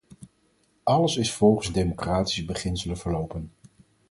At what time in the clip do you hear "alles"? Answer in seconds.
0.83-1.17